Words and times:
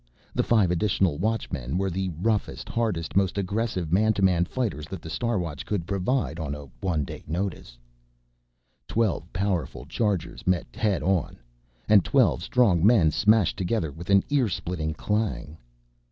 The 0.33 0.41
five 0.41 0.71
additional 0.71 1.19
Watchmen 1.19 1.77
were 1.77 1.91
the 1.91 2.09
roughest, 2.19 2.67
hardiest, 2.69 3.15
most 3.15 3.37
aggressive 3.37 3.93
man 3.93 4.13
to 4.13 4.23
man 4.23 4.45
fighters 4.45 4.87
that 4.87 4.99
the 4.99 5.11
Star 5.11 5.37
Watch 5.37 5.63
could 5.63 5.85
provide 5.85 6.39
on 6.39 6.55
a 6.55 6.65
one 6.79 7.03
day 7.05 7.23
notice. 7.27 7.77
Twelve 8.87 9.31
powerful 9.31 9.85
chargers 9.85 10.47
met 10.47 10.65
head 10.75 11.03
on, 11.03 11.37
and 11.87 12.03
twelve 12.03 12.41
strong 12.41 12.83
men 12.83 13.11
smashed 13.11 13.57
together 13.57 13.91
with 13.91 14.09
an 14.09 14.23
ear 14.31 14.49
splitting 14.49 14.95
CLANG! 14.95 15.55